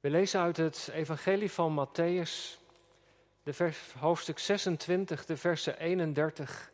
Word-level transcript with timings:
We 0.00 0.10
lezen 0.10 0.40
uit 0.40 0.56
het 0.56 0.90
Evangelie 0.92 1.50
van 1.50 1.86
Matthäus, 1.86 2.58
de 3.42 3.52
vers, 3.52 3.92
hoofdstuk 3.98 4.38
26, 4.38 5.26
de 5.26 5.36
versen 5.36 5.78
31 5.78 6.70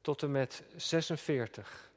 tot 0.00 0.22
en 0.22 0.30
met 0.30 0.62
46. 0.76 1.90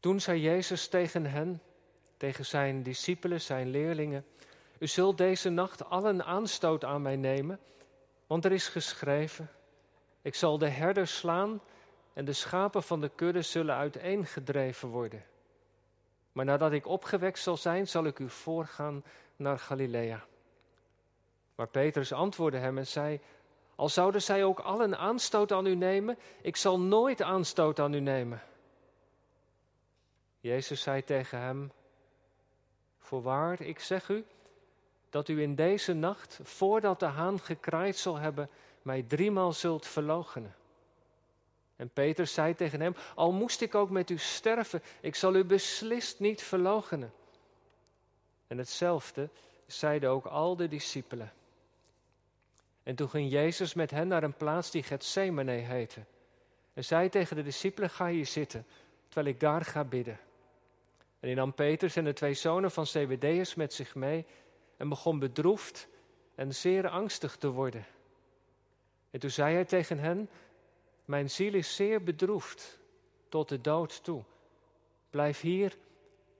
Toen 0.00 0.20
zei 0.20 0.40
Jezus 0.40 0.88
tegen 0.88 1.26
hen, 1.26 1.62
tegen 2.16 2.46
zijn 2.46 2.82
discipelen, 2.82 3.40
zijn 3.40 3.68
leerlingen: 3.68 4.26
U 4.78 4.86
zult 4.86 5.18
deze 5.18 5.48
nacht 5.48 5.84
allen 5.84 6.24
aanstoot 6.24 6.84
aan 6.84 7.02
mij 7.02 7.16
nemen, 7.16 7.60
want 8.26 8.44
er 8.44 8.52
is 8.52 8.68
geschreven: 8.68 9.50
Ik 10.22 10.34
zal 10.34 10.58
de 10.58 10.68
herder 10.68 11.06
slaan 11.06 11.60
en 12.16 12.24
de 12.24 12.32
schapen 12.32 12.82
van 12.82 13.00
de 13.00 13.10
kudde 13.14 13.42
zullen 13.42 13.74
uiteengedreven 13.74 14.88
worden. 14.88 15.24
Maar 16.32 16.44
nadat 16.44 16.72
ik 16.72 16.86
opgewekt 16.86 17.38
zal 17.38 17.56
zijn, 17.56 17.88
zal 17.88 18.04
ik 18.04 18.18
u 18.18 18.30
voorgaan 18.30 19.04
naar 19.36 19.58
Galilea. 19.58 20.24
Maar 21.54 21.66
Petrus 21.66 22.12
antwoordde 22.12 22.58
hem 22.58 22.78
en 22.78 22.86
zei: 22.86 23.20
Al 23.74 23.88
zouden 23.88 24.22
zij 24.22 24.44
ook 24.44 24.58
allen 24.58 24.98
aanstoot 24.98 25.52
aan 25.52 25.66
u 25.66 25.74
nemen, 25.74 26.18
ik 26.40 26.56
zal 26.56 26.80
nooit 26.80 27.22
aanstoot 27.22 27.78
aan 27.78 27.94
u 27.94 28.00
nemen. 28.00 28.42
Jezus 30.40 30.82
zei 30.82 31.04
tegen 31.04 31.40
hem: 31.40 31.72
Voorwaar, 32.98 33.60
ik 33.60 33.80
zeg 33.80 34.08
u 34.08 34.24
dat 35.10 35.28
u 35.28 35.42
in 35.42 35.54
deze 35.54 35.92
nacht, 35.92 36.40
voordat 36.42 37.00
de 37.00 37.06
haan 37.06 37.40
gekraaid 37.40 37.96
zal 37.96 38.16
hebben, 38.16 38.50
mij 38.82 39.02
driemaal 39.02 39.52
zult 39.52 39.86
verloochenen. 39.86 40.54
En 41.76 41.90
Peter 41.90 42.26
zei 42.26 42.54
tegen 42.54 42.80
hem: 42.80 42.94
Al 43.14 43.32
moest 43.32 43.60
ik 43.60 43.74
ook 43.74 43.90
met 43.90 44.10
u 44.10 44.18
sterven, 44.18 44.82
ik 45.00 45.14
zal 45.14 45.34
u 45.34 45.44
beslist 45.44 46.20
niet 46.20 46.42
verloochenen. 46.42 47.12
En 48.46 48.58
hetzelfde 48.58 49.28
zeiden 49.66 50.10
ook 50.10 50.26
al 50.26 50.56
de 50.56 50.68
discipelen. 50.68 51.32
En 52.82 52.94
toen 52.94 53.08
ging 53.08 53.30
Jezus 53.30 53.74
met 53.74 53.90
hen 53.90 54.08
naar 54.08 54.22
een 54.22 54.36
plaats 54.36 54.70
die 54.70 54.82
Gethsemane 54.82 55.50
heette. 55.50 56.04
En 56.74 56.84
zei 56.84 57.08
tegen 57.08 57.36
de 57.36 57.42
discipelen: 57.42 57.90
Ga 57.90 58.08
hier 58.08 58.26
zitten, 58.26 58.66
terwijl 59.08 59.34
ik 59.34 59.40
daar 59.40 59.64
ga 59.64 59.84
bidden. 59.84 60.18
En 61.20 61.28
hij 61.28 61.34
nam 61.34 61.54
Petrus 61.54 61.96
en 61.96 62.04
de 62.04 62.12
twee 62.12 62.34
zonen 62.34 62.70
van 62.70 62.86
Zebedeus 62.86 63.54
met 63.54 63.72
zich 63.72 63.94
mee 63.94 64.26
en 64.76 64.88
begon 64.88 65.18
bedroefd 65.18 65.88
en 66.34 66.54
zeer 66.54 66.88
angstig 66.88 67.36
te 67.36 67.48
worden. 67.48 67.86
En 69.10 69.20
toen 69.20 69.30
zei 69.30 69.54
hij 69.54 69.64
tegen 69.64 69.98
hen: 69.98 70.28
Mijn 71.06 71.30
ziel 71.30 71.54
is 71.54 71.76
zeer 71.76 72.02
bedroefd 72.02 72.78
tot 73.28 73.48
de 73.48 73.60
dood 73.60 74.04
toe. 74.04 74.22
Blijf 75.10 75.40
hier 75.40 75.76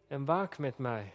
en 0.07 0.25
waak 0.25 0.59
met 0.59 0.79
mij. 0.79 1.13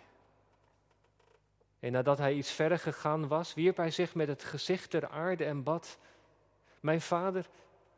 En 1.79 1.91
nadat 1.91 2.17
hij 2.17 2.33
iets 2.33 2.51
verder 2.51 2.79
gegaan 2.79 3.27
was, 3.27 3.53
wierp 3.53 3.77
hij 3.77 3.91
zich 3.91 4.15
met 4.15 4.27
het 4.27 4.43
gezicht 4.43 4.89
ter 4.89 5.07
aarde 5.07 5.45
en 5.45 5.63
bad: 5.63 5.97
Mijn 6.79 7.01
vader, 7.01 7.49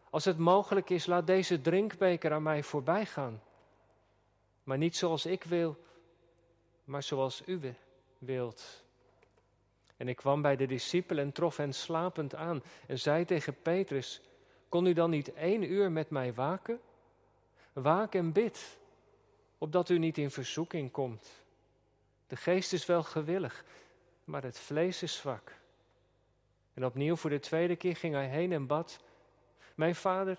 als 0.09 0.25
het 0.25 0.37
mogelijk 0.37 0.89
is, 0.89 1.05
laat 1.05 1.27
deze 1.27 1.61
drinkbeker 1.61 2.31
aan 2.33 2.43
mij 2.43 2.63
voorbij 2.63 3.05
gaan. 3.05 3.41
Maar 4.63 4.77
niet 4.77 4.95
zoals 4.95 5.25
ik 5.25 5.43
wil, 5.43 5.77
maar 6.83 7.03
zoals 7.03 7.41
u 7.45 7.59
wilt. 8.17 8.83
En 9.97 10.07
ik 10.07 10.15
kwam 10.15 10.41
bij 10.41 10.55
de 10.55 10.65
discipelen 10.65 11.23
en 11.23 11.31
trof 11.31 11.57
hen 11.57 11.73
slapend 11.73 12.35
aan 12.35 12.63
en 12.87 12.99
zei 12.99 13.25
tegen 13.25 13.61
Petrus: 13.61 14.21
Kon 14.73 14.85
u 14.85 14.93
dan 14.93 15.09
niet 15.09 15.33
één 15.33 15.71
uur 15.71 15.91
met 15.91 16.09
mij 16.09 16.33
waken? 16.33 16.79
Waak 17.73 18.15
en 18.15 18.31
bid, 18.31 18.77
opdat 19.57 19.89
u 19.89 19.97
niet 19.97 20.17
in 20.17 20.31
verzoeking 20.31 20.91
komt. 20.91 21.43
De 22.27 22.35
geest 22.35 22.73
is 22.73 22.85
wel 22.85 23.03
gewillig, 23.03 23.65
maar 24.23 24.43
het 24.43 24.59
vlees 24.59 25.03
is 25.03 25.15
zwak. 25.15 25.51
En 26.73 26.85
opnieuw 26.85 27.15
voor 27.15 27.29
de 27.29 27.39
tweede 27.39 27.75
keer 27.75 27.95
ging 27.95 28.13
hij 28.13 28.27
heen 28.27 28.51
en 28.51 28.67
bad: 28.67 28.99
Mijn 29.75 29.95
vader, 29.95 30.37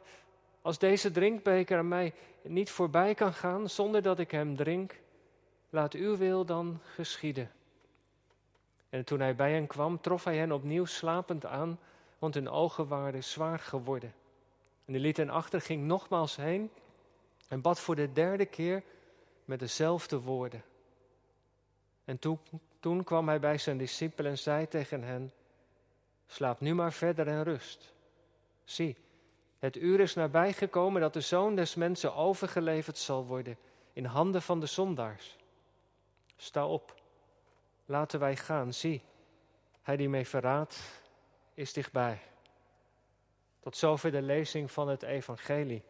als 0.62 0.78
deze 0.78 1.10
drinkbeker 1.10 1.78
aan 1.78 1.88
mij 1.88 2.14
niet 2.42 2.70
voorbij 2.70 3.14
kan 3.14 3.32
gaan 3.32 3.68
zonder 3.68 4.02
dat 4.02 4.18
ik 4.18 4.30
hem 4.30 4.56
drink, 4.56 5.00
laat 5.70 5.94
uw 5.94 6.16
wil 6.16 6.44
dan 6.44 6.80
geschieden. 6.82 7.50
En 8.88 9.04
toen 9.04 9.20
hij 9.20 9.34
bij 9.34 9.52
hen 9.52 9.66
kwam, 9.66 10.00
trof 10.00 10.24
hij 10.24 10.36
hen 10.36 10.52
opnieuw 10.52 10.84
slapend 10.84 11.46
aan, 11.46 11.78
want 12.18 12.34
hun 12.34 12.48
ogen 12.48 12.88
waren 12.88 13.24
zwaar 13.24 13.58
geworden. 13.58 14.14
En 14.84 14.92
hij 14.92 15.02
liet 15.02 15.16
hen 15.16 15.30
achter, 15.30 15.60
ging 15.60 15.84
nogmaals 15.84 16.36
heen 16.36 16.70
en 17.48 17.60
bad 17.60 17.80
voor 17.80 17.96
de 17.96 18.12
derde 18.12 18.46
keer 18.46 18.82
met 19.44 19.58
dezelfde 19.58 20.20
woorden. 20.20 20.62
En 22.04 22.18
toen, 22.18 22.38
toen 22.80 23.04
kwam 23.04 23.28
hij 23.28 23.40
bij 23.40 23.58
zijn 23.58 23.78
discipelen 23.78 24.30
en 24.30 24.38
zei 24.38 24.68
tegen 24.68 25.02
hen: 25.02 25.32
Slaap 26.26 26.60
nu 26.60 26.74
maar 26.74 26.92
verder 26.92 27.28
en 27.28 27.42
rust. 27.42 27.92
Zie, 28.64 28.96
het 29.58 29.76
uur 29.76 30.00
is 30.00 30.14
nabijgekomen 30.14 31.00
dat 31.00 31.12
de 31.12 31.20
zoon 31.20 31.54
des 31.56 31.74
mensen 31.74 32.14
overgeleverd 32.14 32.98
zal 32.98 33.26
worden 33.26 33.56
in 33.92 34.04
handen 34.04 34.42
van 34.42 34.60
de 34.60 34.66
zondaars. 34.66 35.36
Sta 36.36 36.66
op, 36.66 36.94
laten 37.86 38.20
wij 38.20 38.36
gaan. 38.36 38.72
Zie, 38.72 39.02
hij 39.82 39.96
die 39.96 40.08
mij 40.08 40.26
verraadt 40.26 41.02
is 41.54 41.72
dichtbij. 41.72 42.22
Tot 43.64 43.76
zover 43.76 44.10
de 44.10 44.22
lezing 44.22 44.70
van 44.70 44.88
het 44.88 45.02
Evangelie. 45.02 45.82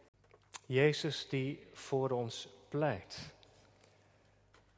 Jezus 0.65 1.27
die 1.29 1.67
voor 1.73 2.09
ons 2.09 2.47
pleit. 2.69 3.17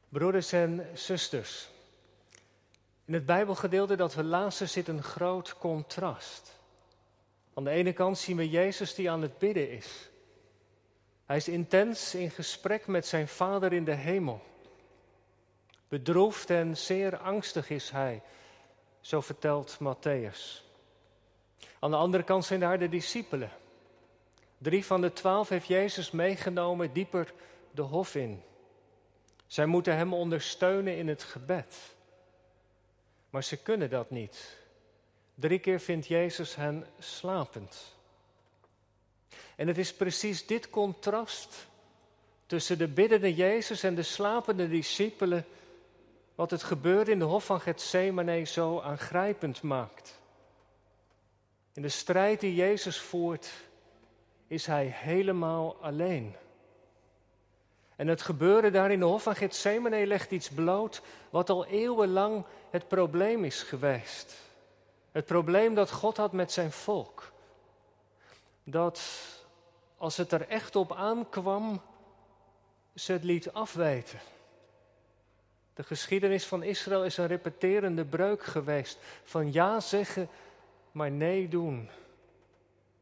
Broeders 0.08 0.52
en 0.52 0.86
zusters, 0.94 1.68
in 3.04 3.14
het 3.14 3.26
Bijbelgedeelte 3.26 3.96
dat 3.96 4.14
we 4.14 4.24
lazen 4.24 4.68
zit 4.68 4.88
een 4.88 5.02
groot 5.02 5.58
contrast. 5.58 6.60
Aan 7.54 7.64
de 7.64 7.70
ene 7.70 7.92
kant 7.92 8.18
zien 8.18 8.36
we 8.36 8.48
Jezus 8.48 8.94
die 8.94 9.10
aan 9.10 9.22
het 9.22 9.38
bidden 9.38 9.70
is. 9.70 10.08
Hij 11.24 11.36
is 11.36 11.48
intens 11.48 12.14
in 12.14 12.30
gesprek 12.30 12.86
met 12.86 13.06
zijn 13.06 13.28
Vader 13.28 13.72
in 13.72 13.84
de 13.84 13.94
hemel. 13.94 14.42
Bedroefd 15.88 16.50
en 16.50 16.76
zeer 16.76 17.18
angstig 17.18 17.70
is 17.70 17.90
hij, 17.90 18.22
zo 19.00 19.20
vertelt 19.20 19.78
Matthäus. 19.80 20.67
Aan 21.80 21.90
de 21.90 21.96
andere 21.96 22.22
kant 22.22 22.44
zijn 22.44 22.60
daar 22.60 22.78
de 22.78 22.88
discipelen. 22.88 23.50
Drie 24.58 24.84
van 24.84 25.00
de 25.00 25.12
twaalf 25.12 25.48
heeft 25.48 25.66
Jezus 25.66 26.10
meegenomen 26.10 26.92
dieper 26.92 27.32
de 27.70 27.82
hof 27.82 28.14
in. 28.14 28.42
Zij 29.46 29.66
moeten 29.66 29.96
hem 29.96 30.14
ondersteunen 30.14 30.96
in 30.96 31.08
het 31.08 31.22
gebed. 31.22 31.76
Maar 33.30 33.44
ze 33.44 33.56
kunnen 33.56 33.90
dat 33.90 34.10
niet. 34.10 34.56
Drie 35.34 35.58
keer 35.58 35.80
vindt 35.80 36.06
Jezus 36.06 36.54
hen 36.54 36.86
slapend. 36.98 37.96
En 39.56 39.68
het 39.68 39.78
is 39.78 39.94
precies 39.94 40.46
dit 40.46 40.70
contrast 40.70 41.66
tussen 42.46 42.78
de 42.78 42.88
biddende 42.88 43.34
Jezus 43.34 43.82
en 43.82 43.94
de 43.94 44.02
slapende 44.02 44.68
discipelen 44.68 45.46
wat 46.34 46.50
het 46.50 46.62
gebeuren 46.62 47.12
in 47.12 47.18
de 47.18 47.24
hof 47.24 47.44
van 47.44 47.60
Gethsemane 47.60 48.44
zo 48.44 48.80
aangrijpend 48.80 49.62
maakt. 49.62 50.20
In 51.78 51.84
de 51.84 51.90
strijd 51.90 52.40
die 52.40 52.54
Jezus 52.54 53.00
voert 53.00 53.50
is 54.46 54.66
hij 54.66 54.86
helemaal 54.94 55.76
alleen. 55.80 56.34
En 57.96 58.06
het 58.06 58.22
gebeuren 58.22 58.72
daar 58.72 58.90
in 58.90 58.98
de 58.98 59.04
hof 59.04 59.22
van 59.22 59.36
Gethsemane 59.36 60.06
legt 60.06 60.30
iets 60.30 60.48
bloot 60.48 61.02
wat 61.30 61.50
al 61.50 61.66
eeuwenlang 61.66 62.44
het 62.70 62.88
probleem 62.88 63.44
is 63.44 63.62
geweest. 63.62 64.36
Het 65.12 65.24
probleem 65.24 65.74
dat 65.74 65.90
God 65.90 66.16
had 66.16 66.32
met 66.32 66.52
zijn 66.52 66.72
volk. 66.72 67.32
Dat 68.64 69.02
als 69.96 70.16
het 70.16 70.32
er 70.32 70.48
echt 70.48 70.76
op 70.76 70.92
aankwam, 70.92 71.80
ze 72.94 73.12
het 73.12 73.24
liet 73.24 73.52
afweten. 73.52 74.18
De 75.74 75.82
geschiedenis 75.82 76.46
van 76.46 76.62
Israël 76.62 77.04
is 77.04 77.16
een 77.16 77.26
repeterende 77.26 78.04
breuk 78.04 78.44
geweest. 78.44 78.98
Van 79.24 79.52
ja 79.52 79.80
zeggen, 79.80 80.28
maar 80.92 81.10
nee 81.10 81.48
doen. 81.48 81.90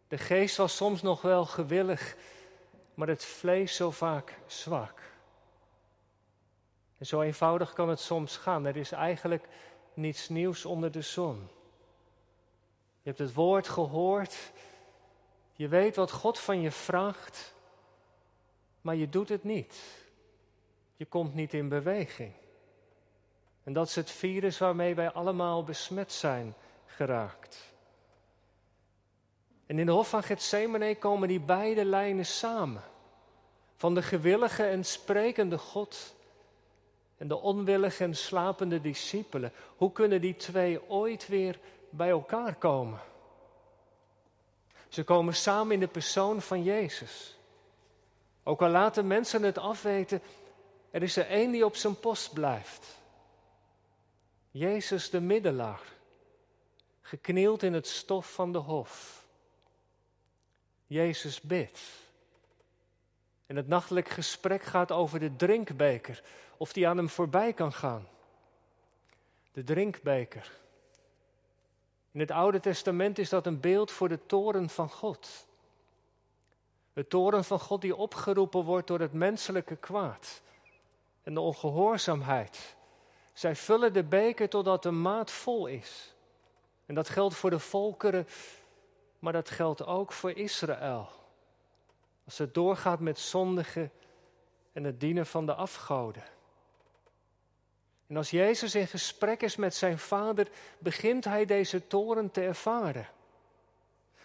De 0.09 0.19
geest 0.19 0.57
was 0.57 0.77
soms 0.77 1.03
nog 1.03 1.23
wel 1.23 1.45
gewillig, 1.45 2.17
maar 2.95 3.09
het 3.09 3.25
vlees 3.25 3.77
zo 3.77 3.91
vaak 3.91 4.39
zwak. 4.47 5.03
En 6.99 7.07
zo 7.07 7.21
eenvoudig 7.21 7.73
kan 7.73 7.89
het 7.89 8.01
soms 8.01 8.37
gaan. 8.37 8.67
Er 8.67 8.77
is 8.77 8.93
eigenlijk 8.93 9.49
niets 9.95 10.29
nieuws 10.29 10.65
onder 10.65 10.91
de 10.91 11.03
zon. 11.03 11.49
Je 13.03 13.13
hebt 13.13 13.19
het 13.19 13.35
woord 13.35 13.69
gehoord. 13.69 14.53
Je 15.53 15.69
weet 15.69 15.97
wat 15.97 16.11
God 16.11 16.39
van 16.39 16.61
je 16.61 16.71
vraagt, 16.71 17.55
maar 18.81 18.95
je 18.97 19.09
doet 19.09 19.29
het 19.29 19.45
niet. 19.45 20.05
Je 20.97 21.05
komt 21.05 21.35
niet 21.35 21.55
in 21.55 21.69
beweging. 21.69 22.33
En 23.65 23.73
dat 23.73 23.89
is 23.89 23.95
het 23.95 24.11
virus 24.11 24.59
waarmee 24.59 24.95
wij 24.95 25.13
allemaal 25.13 25.65
besmet 25.65 26.13
zijn 26.13 26.55
geraakt. 26.87 27.75
En 29.67 29.79
in 29.79 29.87
de 29.87 29.93
hof 29.93 30.09
van 30.09 30.23
Gethsemane 30.23 30.97
komen 30.97 31.29
die 31.29 31.41
beide 31.41 31.85
lijnen 31.85 32.27
samen. 32.27 32.83
van 33.77 33.95
de 33.95 34.03
gewillige 34.03 34.65
en 34.65 34.85
sprekende 34.85 35.59
God 35.59 36.15
en 37.17 37.29
de 37.29 37.37
onwillige 37.37 38.05
en 38.05 38.17
slapende 38.17 38.81
discipelen. 38.81 39.53
Hoe 39.77 39.93
kunnen 39.93 40.21
die 40.21 40.37
twee 40.37 40.91
ooit 40.91 41.29
weer 41.29 41.59
bij 41.91 42.09
elkaar 42.09 42.55
komen? 42.55 43.01
Ze 44.89 45.05
komen 45.05 45.35
samen 45.35 45.73
in 45.73 45.81
de 45.81 45.89
persoon 45.89 46.43
van 46.43 46.63
Jezus. 46.63 47.39
Ook 48.43 48.63
al 48.63 48.69
laten 48.69 49.07
mensen 49.07 49.43
het 49.43 49.59
afweten, 49.59 50.23
er 50.91 51.03
is 51.03 51.17
er 51.17 51.27
één 51.27 51.51
die 51.51 51.65
op 51.65 51.77
zijn 51.77 52.01
post 52.01 52.33
blijft. 52.33 52.97
Jezus 54.51 55.11
de 55.11 55.21
middelaar, 55.21 55.83
geknield 57.01 57.63
in 57.63 57.73
het 57.73 57.87
stof 57.87 58.33
van 58.33 58.53
de 58.53 58.59
hof. 58.59 59.26
Jezus 60.87 61.41
bidt. 61.41 61.81
En 63.47 63.57
het 63.57 63.69
nachtelijk 63.69 64.09
gesprek 64.09 64.63
gaat 64.63 64.93
over 64.93 65.21
de 65.21 65.37
drinkbeker, 65.37 66.23
of 66.57 66.73
die 66.73 66.89
aan 66.89 66.97
hem 66.97 67.09
voorbij 67.09 67.53
kan 67.53 67.73
gaan. 67.73 68.09
De 69.53 69.65
drinkbeker. 69.65 70.53
In 72.11 72.21
het 72.21 72.31
Oude 72.31 72.61
Testament 72.61 73.19
is 73.19 73.29
dat 73.29 73.47
een 73.47 73.61
beeld 73.61 73.91
voor 73.91 74.09
de 74.09 74.27
toren 74.27 74.69
van 74.69 74.91
God. 74.91 75.47
De 76.93 77.07
toren 77.07 77.45
van 77.45 77.61
God 77.61 77.81
die 77.81 77.97
opgeroepen 77.97 78.65
wordt 78.65 78.87
door 78.87 79.01
het 79.01 79.13
menselijke 79.13 79.77
kwaad 79.77 80.43
en 81.23 81.35
de 81.35 81.41
ongehoorzaamheid. 81.41 82.77
Zij 83.33 83.57
vullen 83.57 83.93
de 83.93 84.05
beker 84.05 84.49
totdat 84.49 84.83
de 84.83 84.91
maat 84.91 85.31
vol 85.31 85.67
is. 85.67 86.15
En 86.87 86.95
dat 86.95 87.09
geldt 87.09 87.35
voor 87.35 87.51
de 87.51 87.59
volkeren, 87.59 88.27
maar 89.19 89.33
dat 89.33 89.51
geldt 89.51 89.87
ook 89.87 90.13
voor 90.13 90.31
Israël. 90.31 91.09
Als 92.25 92.39
het 92.39 92.55
doorgaat 92.55 93.01
met 93.01 93.19
zondigen 93.19 93.91
en 94.73 94.85
het 94.85 95.01
dienen 95.01 95.27
van 95.27 95.47
de 95.47 95.55
afgoden. 95.55 96.25
En 98.07 98.17
als 98.17 98.31
Jezus 98.31 98.75
in 98.75 98.87
gesprek 98.87 99.43
is 99.43 99.57
met 99.57 99.75
zijn 99.75 99.99
vader, 99.99 100.49
begint 100.79 101.25
hij 101.25 101.45
deze 101.45 101.87
toren 101.87 102.31
te 102.31 102.41
ervaren. 102.41 103.09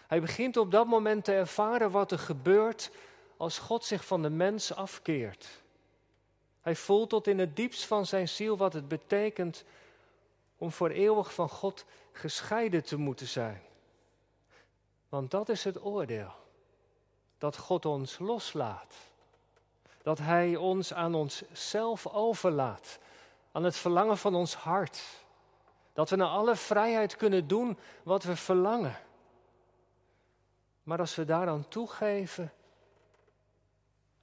Hij 0.06 0.20
begint 0.20 0.56
op 0.56 0.70
dat 0.70 0.86
moment 0.86 1.24
te 1.24 1.32
ervaren 1.32 1.90
wat 1.90 2.12
er 2.12 2.18
gebeurt 2.18 2.90
als 3.36 3.58
God 3.58 3.84
zich 3.84 4.04
van 4.04 4.22
de 4.22 4.30
mens 4.30 4.74
afkeert. 4.74 5.62
Hij 6.60 6.76
voelt 6.76 7.08
tot 7.08 7.26
in 7.26 7.38
het 7.38 7.56
diepst 7.56 7.84
van 7.84 8.06
zijn 8.06 8.28
ziel 8.28 8.56
wat 8.56 8.72
het 8.72 8.88
betekent 8.88 9.64
om 10.56 10.72
voor 10.72 10.90
eeuwig 10.90 11.34
van 11.34 11.48
God 11.48 11.84
gescheiden 12.12 12.84
te 12.84 12.96
moeten 12.96 13.26
zijn. 13.26 13.62
Want 15.12 15.30
dat 15.30 15.48
is 15.48 15.64
het 15.64 15.84
oordeel. 15.84 16.32
Dat 17.38 17.56
God 17.56 17.86
ons 17.86 18.18
loslaat. 18.18 18.94
Dat 20.02 20.18
Hij 20.18 20.56
ons 20.56 20.94
aan 20.94 21.14
onszelf 21.14 22.06
overlaat 22.06 22.98
aan 23.52 23.64
het 23.64 23.76
verlangen 23.76 24.18
van 24.18 24.34
ons 24.34 24.54
hart. 24.54 25.02
Dat 25.92 26.10
we 26.10 26.16
naar 26.16 26.28
alle 26.28 26.56
vrijheid 26.56 27.16
kunnen 27.16 27.48
doen 27.48 27.78
wat 28.02 28.22
we 28.22 28.36
verlangen. 28.36 28.96
Maar 30.82 30.98
als 30.98 31.14
we 31.14 31.24
daaraan 31.24 31.68
toegeven, 31.68 32.52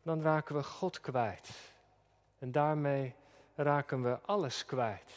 dan 0.03 0.21
raken 0.21 0.56
we 0.56 0.63
God 0.63 1.00
kwijt. 1.00 1.50
En 2.39 2.51
daarmee 2.51 3.15
raken 3.56 4.03
we 4.03 4.19
alles 4.25 4.65
kwijt. 4.65 5.12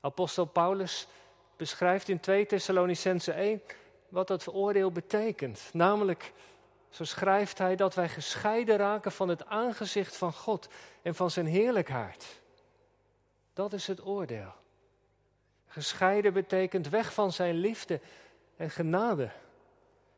Apostel 0.00 0.44
Paulus 0.44 1.06
beschrijft 1.56 2.08
in 2.08 2.20
2 2.20 2.46
Thessalonicense 2.46 3.32
1 3.32 3.60
wat 4.16 4.28
dat 4.28 4.54
oordeel 4.54 4.92
betekent. 4.92 5.70
Namelijk, 5.72 6.32
zo 6.88 7.04
schrijft 7.04 7.58
hij 7.58 7.76
dat 7.76 7.94
wij 7.94 8.08
gescheiden 8.08 8.76
raken 8.76 9.12
van 9.12 9.28
het 9.28 9.46
aangezicht 9.46 10.16
van 10.16 10.32
God 10.32 10.68
en 11.02 11.14
van 11.14 11.30
zijn 11.30 11.46
heerlijkheid. 11.46 12.40
Dat 13.52 13.72
is 13.72 13.86
het 13.86 14.06
oordeel. 14.06 14.52
Gescheiden 15.66 16.32
betekent 16.32 16.88
weg 16.88 17.12
van 17.12 17.32
zijn 17.32 17.54
liefde 17.54 18.00
en 18.56 18.70
genade. 18.70 19.30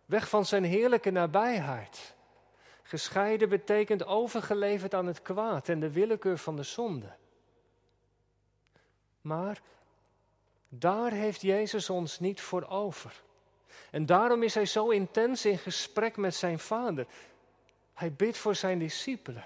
Weg 0.05 0.29
van 0.29 0.47
zijn 0.47 0.65
heerlijke 0.65 1.11
nabijheid. 1.11 2.15
Gescheiden 2.83 3.49
betekent 3.49 4.07
overgeleverd 4.07 4.95
aan 4.95 5.07
het 5.07 5.23
kwaad 5.23 5.69
en 5.69 5.81
de 5.81 5.91
willekeur 5.91 6.39
van 6.39 6.57
de 6.57 6.63
zonde. 6.63 7.13
Maar 9.21 9.61
daar 10.69 11.13
heeft 11.13 11.41
Jezus 11.41 11.91
ons 11.91 12.19
niet 12.19 12.41
voor 12.41 12.67
over. 12.69 13.27
En 13.91 14.07
daarom 14.07 14.43
is 14.43 14.55
hij 14.55 14.67
zo 14.67 14.89
intens 14.89 15.45
in 15.45 15.59
gesprek 15.59 16.17
met 16.17 16.35
zijn 16.35 16.59
vader. 16.59 17.07
Hij 17.95 18.13
bidt 18.13 18.37
voor 18.37 18.55
zijn 18.55 18.79
discipelen. 18.79 19.45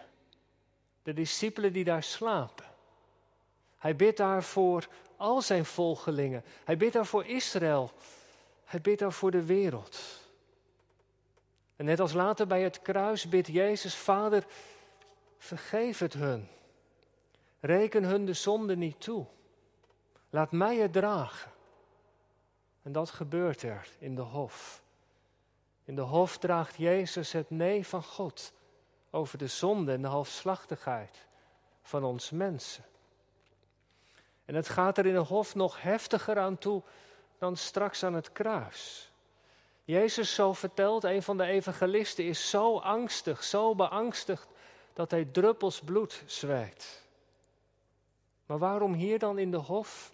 De 1.03 1.13
discipelen 1.13 1.73
die 1.73 1.85
daar 1.85 2.03
slapen. 2.03 2.65
Hij 3.79 3.97
bidt 3.97 4.17
daar 4.17 4.43
voor 4.43 4.89
al 5.17 5.43
zijn 5.43 5.65
volgelingen. 5.65 6.45
Hij 6.65 6.77
bidt 6.77 6.93
daar 6.93 7.07
voor 7.07 7.27
Israël. 7.27 7.93
Hij 8.65 8.81
bidt 8.81 8.99
daar 8.99 9.13
voor 9.13 9.31
de 9.31 9.45
wereld. 9.45 10.21
En 11.77 11.85
net 11.85 12.01
als 12.01 12.13
later 12.13 12.47
bij 12.47 12.63
het 12.63 12.83
kruis 12.83 13.29
bidt 13.29 13.47
Jezus, 13.47 13.95
Vader, 13.95 14.45
vergeef 15.39 15.99
het 15.99 16.13
hun. 16.13 16.49
Reken 17.61 18.05
hun 18.05 18.25
de 18.25 18.35
zonde 18.35 18.77
niet 18.77 19.01
toe. 19.01 19.27
Laat 20.31 20.53
mij 20.53 20.77
het 20.77 20.93
dragen. 20.93 21.52
En 22.83 22.93
dat 22.93 23.11
gebeurt 23.11 23.63
er 23.63 23.89
in 23.99 24.15
de 24.15 24.23
hof. 24.23 24.83
In 25.85 25.95
de 25.95 26.01
hof 26.01 26.39
draagt 26.39 26.77
Jezus 26.77 27.33
het 27.33 27.51
nee 27.51 27.87
van 27.87 28.03
God 28.03 28.53
over 29.11 29.39
de 29.39 29.47
zonde 29.47 29.93
en 29.93 30.03
de 30.03 30.09
halfslachtigheid 30.09 31.27
van 31.83 32.05
ons 32.05 32.31
mensen. 32.31 32.85
En 34.45 34.55
het 34.55 34.69
gaat 34.69 34.99
er 34.99 35.07
in 35.07 35.15
de 35.15 35.19
hof 35.19 35.55
nog 35.55 35.83
heftiger 35.83 36.39
aan 36.39 36.59
toe 36.59 36.83
dan 37.39 37.57
straks 37.57 38.05
aan 38.05 38.15
het 38.15 38.33
kruis. 38.33 39.13
Jezus, 39.85 40.35
zo 40.35 40.53
vertelt 40.53 41.05
een 41.05 41.23
van 41.23 41.37
de 41.37 41.45
evangelisten, 41.45 42.25
is 42.25 42.51
zo 42.51 42.79
angstig, 42.79 43.45
zo 43.45 43.75
beangstigd, 43.75 44.49
dat 44.93 45.11
hij 45.11 45.25
druppels 45.25 45.81
bloed 45.81 46.23
zweet. 46.27 47.03
Maar 48.47 48.59
waarom 48.59 48.93
hier 48.93 49.19
dan 49.19 49.39
in 49.39 49.51
de 49.51 49.57
hof? 49.57 50.13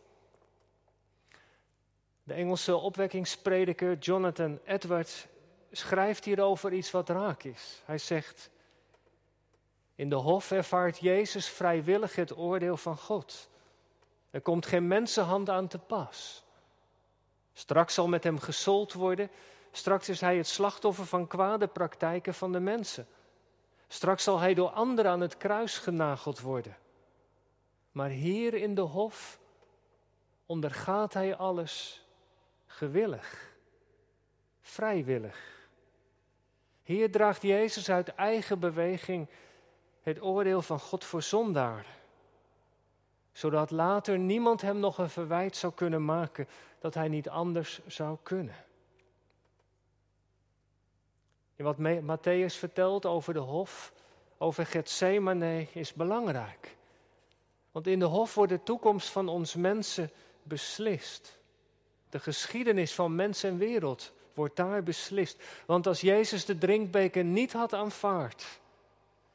De 2.28 2.34
Engelse 2.34 2.76
opwekkingsprediker 2.76 3.98
Jonathan 3.98 4.58
Edwards 4.64 5.26
schrijft 5.70 6.24
hierover 6.24 6.72
iets 6.72 6.90
wat 6.90 7.08
raak 7.08 7.42
is. 7.42 7.82
Hij 7.84 7.98
zegt: 7.98 8.50
In 9.94 10.08
de 10.08 10.14
hof 10.14 10.50
ervaart 10.50 10.98
Jezus 10.98 11.48
vrijwillig 11.48 12.14
het 12.14 12.36
oordeel 12.36 12.76
van 12.76 12.96
God. 12.96 13.48
Er 14.30 14.40
komt 14.40 14.66
geen 14.66 14.86
mensenhand 14.86 15.50
aan 15.50 15.68
te 15.68 15.78
pas. 15.78 16.44
Straks 17.52 17.94
zal 17.94 18.08
met 18.08 18.24
hem 18.24 18.38
gesold 18.38 18.92
worden. 18.92 19.30
Straks 19.70 20.08
is 20.08 20.20
hij 20.20 20.36
het 20.36 20.46
slachtoffer 20.46 21.06
van 21.06 21.26
kwade 21.26 21.66
praktijken 21.66 22.34
van 22.34 22.52
de 22.52 22.60
mensen. 22.60 23.06
Straks 23.86 24.24
zal 24.24 24.38
hij 24.38 24.54
door 24.54 24.70
anderen 24.70 25.10
aan 25.10 25.20
het 25.20 25.36
kruis 25.36 25.78
genageld 25.78 26.40
worden. 26.40 26.76
Maar 27.92 28.10
hier 28.10 28.54
in 28.54 28.74
de 28.74 28.80
hof 28.80 29.40
ondergaat 30.46 31.12
hij 31.12 31.36
alles 31.36 32.02
gewillig, 32.68 33.54
vrijwillig. 34.60 35.66
Hier 36.82 37.10
draagt 37.10 37.42
Jezus 37.42 37.90
uit 37.90 38.14
eigen 38.14 38.58
beweging 38.58 39.28
het 40.02 40.22
oordeel 40.22 40.62
van 40.62 40.80
God 40.80 41.04
voor 41.04 41.22
zondaren 41.22 41.96
zodat 43.38 43.70
later 43.70 44.18
niemand 44.18 44.60
hem 44.60 44.78
nog 44.78 44.98
een 44.98 45.10
verwijt 45.10 45.56
zou 45.56 45.72
kunnen 45.72 46.04
maken 46.04 46.48
dat 46.78 46.94
hij 46.94 47.08
niet 47.08 47.28
anders 47.28 47.80
zou 47.86 48.16
kunnen. 48.22 48.54
En 51.56 51.64
wat 51.64 51.76
Matthäus 51.78 52.58
vertelt 52.58 53.06
over 53.06 53.32
de 53.32 53.38
hof, 53.38 53.92
over 54.38 54.66
Gethsemane, 54.66 55.66
is 55.72 55.92
belangrijk. 55.92 56.76
Want 57.72 57.86
in 57.86 57.98
de 57.98 58.04
hof 58.04 58.34
wordt 58.34 58.52
de 58.52 58.62
toekomst 58.62 59.08
van 59.08 59.28
ons 59.28 59.54
mensen 59.54 60.10
beslist. 60.42 61.37
De 62.10 62.20
geschiedenis 62.20 62.94
van 62.94 63.14
mens 63.14 63.42
en 63.42 63.58
wereld 63.58 64.12
wordt 64.34 64.56
daar 64.56 64.82
beslist. 64.82 65.42
Want 65.66 65.86
als 65.86 66.00
Jezus 66.00 66.44
de 66.44 66.58
drinkbeker 66.58 67.24
niet 67.24 67.52
had 67.52 67.72
aanvaard, 67.72 68.60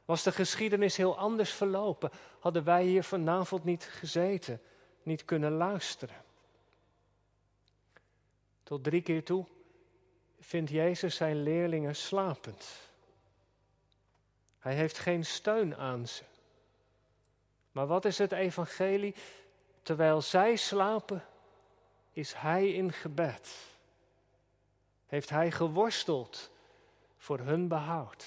was 0.06 0.24
de 0.24 0.32
geschiedenis 0.32 0.98
heel 0.98 1.18
anders 1.18 1.54
verlopen, 1.54 2.12
hadden 2.40 2.64
wij 2.64 2.84
hier 2.84 3.04
vanavond 3.04 3.64
niet 3.64 3.84
gezeten, 3.84 4.62
niet 5.04 5.26
kunnen 5.26 5.52
luisteren. 5.52 6.16
Tot 8.64 8.84
drie 8.84 9.02
keer 9.02 9.24
toe 9.24 9.46
vindt 10.40 10.70
Jezus 10.70 11.16
zijn 11.16 11.44
leerlingen 11.44 11.96
slapend. 11.96 12.68
Hij 14.60 14.74
heeft 14.74 14.98
geen 14.98 15.26
steun 15.26 15.76
aan 15.76 16.08
ze. 16.08 16.24
Maar 17.72 17.88
wat 17.88 18.06
is 18.06 18.18
het 18.18 18.32
evangelie? 18.32 19.16
Terwijl 19.82 20.22
zij 20.22 20.56
slapen, 20.56 21.24
is 22.14 22.34
hij 22.34 22.72
in 22.72 22.92
gebed. 22.94 23.56
Heeft 25.06 25.30
hij 25.30 25.52
geworsteld 25.52 26.52
voor 27.18 27.40
hun 27.40 27.68
behoud. 27.68 28.26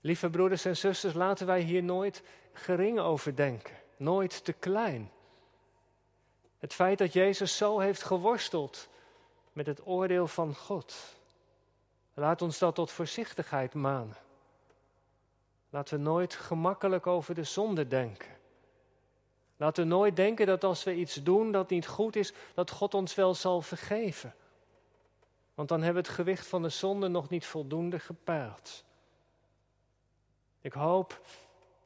Lieve 0.00 0.30
broeders 0.30 0.64
en 0.64 0.76
zusters, 0.76 1.14
laten 1.14 1.46
wij 1.46 1.60
hier 1.60 1.82
nooit 1.82 2.22
gering 2.52 2.98
over 2.98 3.36
denken, 3.36 3.74
nooit 3.96 4.44
te 4.44 4.52
klein. 4.52 5.10
Het 6.58 6.74
feit 6.74 6.98
dat 6.98 7.12
Jezus 7.12 7.56
zo 7.56 7.78
heeft 7.78 8.02
geworsteld 8.02 8.88
met 9.52 9.66
het 9.66 9.86
oordeel 9.86 10.26
van 10.26 10.54
God, 10.54 10.94
laat 12.14 12.42
ons 12.42 12.58
dat 12.58 12.74
tot 12.74 12.90
voorzichtigheid 12.90 13.74
manen. 13.74 14.16
Laten 15.70 15.96
we 15.96 16.02
nooit 16.02 16.34
gemakkelijk 16.34 17.06
over 17.06 17.34
de 17.34 17.44
zonde 17.44 17.86
denken. 17.86 18.35
Laten 19.56 19.82
we 19.82 19.88
nooit 19.88 20.16
denken 20.16 20.46
dat 20.46 20.64
als 20.64 20.84
we 20.84 20.94
iets 20.94 21.14
doen 21.14 21.52
dat 21.52 21.70
niet 21.70 21.86
goed 21.86 22.16
is, 22.16 22.32
dat 22.54 22.70
God 22.70 22.94
ons 22.94 23.14
wel 23.14 23.34
zal 23.34 23.62
vergeven. 23.62 24.34
Want 25.54 25.68
dan 25.68 25.82
hebben 25.82 26.02
we 26.02 26.08
het 26.08 26.18
gewicht 26.18 26.46
van 26.46 26.62
de 26.62 26.68
zonde 26.68 27.08
nog 27.08 27.28
niet 27.28 27.46
voldoende 27.46 27.98
gepeild. 27.98 28.84
Ik 30.60 30.72
hoop 30.72 31.20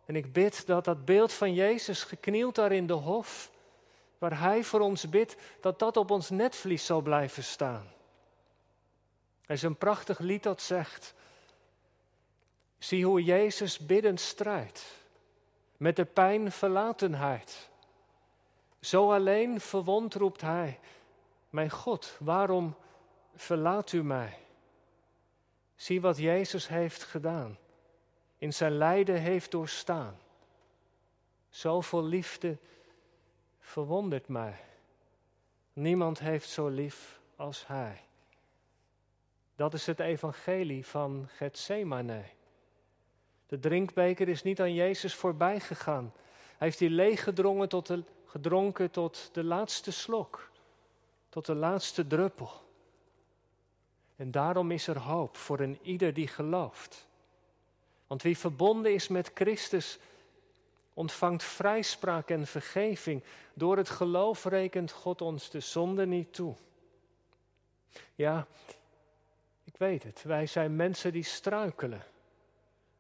en 0.05 0.17
ik 0.17 0.33
bid 0.33 0.67
dat 0.67 0.85
dat 0.85 1.05
beeld 1.05 1.33
van 1.33 1.55
Jezus 1.55 2.03
geknield 2.03 2.55
daar 2.55 2.73
in 2.73 2.87
de 2.87 2.93
hof, 2.93 3.51
waar 4.19 4.39
Hij 4.41 4.65
voor 4.65 4.81
ons 4.81 5.09
bidt, 5.09 5.37
dat 5.61 5.79
dat 5.79 5.97
op 5.97 6.11
ons 6.11 6.31
netvlies 6.31 6.87
zal 6.87 7.01
blijven 7.01 7.45
staan. 7.45 7.93
Er 9.47 9.55
is 9.55 9.63
een 9.63 9.77
prachtig 9.77 10.19
lied 10.19 10.43
dat 10.43 10.63
zegt, 10.63 11.15
zie 12.79 13.05
hoe 13.05 13.23
Jezus 13.25 13.79
biddend 13.79 14.21
strijdt, 14.21 14.85
met 15.81 15.97
de 15.97 16.05
pijn 16.05 16.53
verlatenheid. 16.53 17.71
Zo 18.81 19.13
alleen 19.13 19.61
verwond 19.61 20.15
roept 20.15 20.41
Hij, 20.41 20.81
mijn 21.51 21.71
God, 21.71 22.17
waarom 22.19 22.75
verlaat 23.35 23.93
u 23.93 24.03
mij? 24.03 24.39
Zie 25.77 26.01
wat 26.01 26.17
Jezus 26.17 26.69
heeft 26.69 27.03
gedaan 27.03 27.59
in 28.41 28.53
zijn 28.53 28.73
lijden 28.73 29.21
heeft 29.21 29.51
doorstaan. 29.51 30.19
Zoveel 31.49 32.05
liefde 32.05 32.59
verwondert 33.59 34.29
mij. 34.29 34.61
Niemand 35.73 36.19
heeft 36.19 36.49
zo 36.49 36.69
lief 36.69 37.21
als 37.37 37.67
Hij. 37.67 38.01
Dat 39.57 39.75
is 39.75 39.87
het 39.87 40.01
evangelie 40.01 40.87
van 40.87 41.29
Gethsemane. 41.29 42.25
De 43.51 43.59
drinkbeker 43.59 44.29
is 44.29 44.43
niet 44.43 44.61
aan 44.61 44.75
Jezus 44.75 45.15
voorbij 45.15 45.61
gegaan. 45.61 46.13
Hij 46.59 46.67
heeft 46.67 46.79
die 46.79 46.91
leeg 46.91 47.23
gedrongen 47.23 47.69
tot 47.69 47.87
de, 47.87 48.03
gedronken 48.27 48.91
tot 48.91 49.31
de 49.33 49.45
laatste 49.45 49.93
slok, 49.93 50.51
tot 51.29 51.47
de 51.47 51.55
laatste 51.55 52.07
druppel. 52.07 52.51
En 54.17 54.31
daarom 54.31 54.71
is 54.71 54.87
er 54.87 54.99
hoop 54.99 55.37
voor 55.37 55.61
een 55.61 55.79
ieder 55.83 56.15
die 56.15 56.29
gelooft. 56.29 57.07
Want 58.07 58.23
wie 58.23 58.39
verbonden 58.39 58.95
is 58.95 59.09
met 59.09 59.31
Christus, 59.35 59.99
ontvangt 60.95 61.43
vrijspraak 61.43 62.31
en 62.31 62.47
vergeving. 62.47 63.23
Door 63.55 63.77
het 63.77 63.91
geloof 63.91 64.45
rekent 64.45 64.93
God 64.93 65.21
ons 65.21 65.51
de 65.51 65.61
zonde 65.61 66.07
niet 66.07 66.35
toe. 66.35 66.55
Ja, 68.15 68.47
ik 69.65 69.77
weet 69.77 70.03
het. 70.03 70.23
Wij 70.23 70.47
zijn 70.47 70.77
mensen 70.77 71.13
die 71.13 71.23
struikelen. 71.25 72.03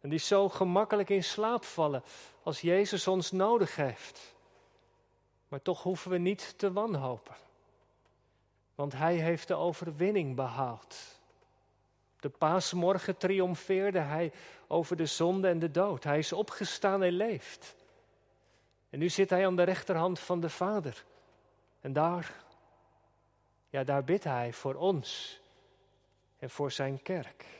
En 0.00 0.08
die 0.08 0.18
zo 0.18 0.48
gemakkelijk 0.48 1.10
in 1.10 1.24
slaap 1.24 1.64
vallen 1.64 2.02
als 2.42 2.60
Jezus 2.60 3.06
ons 3.06 3.30
nodig 3.30 3.76
heeft. 3.76 4.34
Maar 5.48 5.62
toch 5.62 5.82
hoeven 5.82 6.10
we 6.10 6.18
niet 6.18 6.58
te 6.58 6.72
wanhopen. 6.72 7.34
Want 8.74 8.92
Hij 8.92 9.14
heeft 9.14 9.48
de 9.48 9.54
overwinning 9.54 10.36
behaald. 10.36 11.18
De 12.20 12.28
paasmorgen 12.28 13.16
triomfeerde 13.16 13.98
hij 13.98 14.32
over 14.66 14.96
de 14.96 15.06
zonde 15.06 15.48
en 15.48 15.58
de 15.58 15.70
dood. 15.70 16.04
Hij 16.04 16.18
is 16.18 16.32
opgestaan 16.32 17.02
en 17.02 17.12
leeft. 17.12 17.76
En 18.90 18.98
nu 18.98 19.08
zit 19.08 19.30
hij 19.30 19.46
aan 19.46 19.56
de 19.56 19.62
rechterhand 19.62 20.18
van 20.18 20.40
de 20.40 20.50
Vader. 20.50 21.04
En 21.80 21.92
daar, 21.92 22.44
ja, 23.68 23.84
daar 23.84 24.04
bidt 24.04 24.24
hij 24.24 24.52
voor 24.52 24.74
ons 24.74 25.40
en 26.38 26.50
voor 26.50 26.72
zijn 26.72 27.02
kerk. 27.02 27.59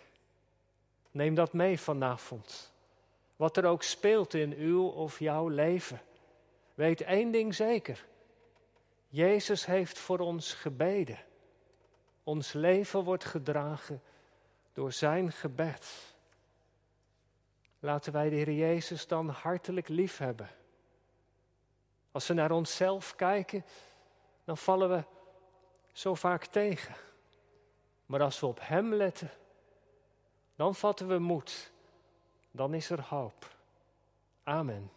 Neem 1.11 1.35
dat 1.35 1.52
mee 1.52 1.81
vanavond. 1.81 2.73
Wat 3.37 3.57
er 3.57 3.64
ook 3.64 3.83
speelt 3.83 4.35
in 4.35 4.52
uw 4.52 4.87
of 4.87 5.19
jouw 5.19 5.49
leven. 5.49 6.00
Weet 6.75 7.00
één 7.00 7.31
ding 7.31 7.55
zeker. 7.55 8.07
Jezus 9.09 9.67
heeft 9.67 9.99
voor 9.99 10.19
ons 10.19 10.55
gebeden. 10.55 11.19
Ons 12.25 12.52
leven 12.52 13.05
wordt 13.05 13.25
gedragen 13.25 14.02
door 14.73 14.93
zijn 14.93 15.33
gebed. 15.33 16.14
Laten 17.79 18.12
wij 18.12 18.29
de 18.29 18.37
Heer 18.37 18.52
Jezus 18.52 19.07
dan 19.07 19.29
hartelijk 19.29 19.88
lief 19.88 20.19
hebben. 20.19 20.49
Als 22.12 22.26
we 22.26 22.35
naar 22.35 22.50
onszelf 22.50 23.14
kijken, 23.14 23.64
dan 24.45 24.57
vallen 24.57 24.90
we 24.90 25.05
zo 25.93 26.14
vaak 26.14 26.45
tegen. 26.45 26.95
Maar 28.07 28.23
als 28.23 28.40
we 28.40 28.47
op 28.47 28.59
Hem 28.62 28.95
letten, 28.95 29.31
dan 30.61 30.75
vatten 30.75 31.09
we 31.09 31.19
moed. 31.19 31.71
Dan 32.50 32.75
is 32.75 32.90
er 32.90 33.00
hoop. 33.02 33.57
Amen. 34.45 34.90